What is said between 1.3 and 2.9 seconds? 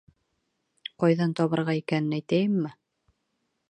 табырға икәнен әйтәйемме?